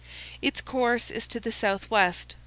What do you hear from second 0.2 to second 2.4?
Its course is to the southwest.